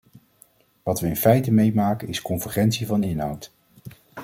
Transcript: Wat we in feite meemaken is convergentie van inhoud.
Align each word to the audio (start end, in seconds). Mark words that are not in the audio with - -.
Wat 0.83 0.99
we 0.99 1.07
in 1.07 1.15
feite 1.15 1.51
meemaken 1.51 2.07
is 2.07 2.21
convergentie 2.21 2.87
van 2.87 3.03
inhoud. 3.03 3.53